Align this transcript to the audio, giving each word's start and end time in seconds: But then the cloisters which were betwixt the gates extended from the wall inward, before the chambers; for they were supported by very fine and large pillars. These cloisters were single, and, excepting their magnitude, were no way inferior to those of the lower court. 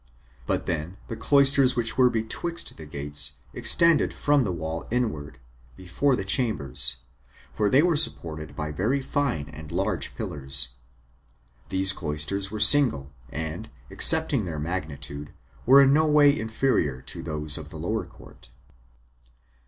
But 0.47 0.65
then 0.65 0.97
the 1.09 1.15
cloisters 1.15 1.75
which 1.75 1.95
were 1.95 2.09
betwixt 2.09 2.75
the 2.75 2.87
gates 2.87 3.33
extended 3.53 4.15
from 4.15 4.43
the 4.43 4.51
wall 4.51 4.87
inward, 4.89 5.37
before 5.77 6.15
the 6.15 6.23
chambers; 6.25 7.01
for 7.53 7.69
they 7.69 7.83
were 7.83 7.95
supported 7.95 8.55
by 8.55 8.71
very 8.71 8.99
fine 8.99 9.47
and 9.49 9.71
large 9.71 10.15
pillars. 10.15 10.73
These 11.69 11.93
cloisters 11.93 12.49
were 12.49 12.59
single, 12.59 13.11
and, 13.29 13.69
excepting 13.91 14.45
their 14.45 14.57
magnitude, 14.57 15.33
were 15.67 15.85
no 15.85 16.07
way 16.07 16.35
inferior 16.35 17.03
to 17.03 17.21
those 17.21 17.55
of 17.55 17.69
the 17.69 17.77
lower 17.77 18.03
court. 18.07 18.49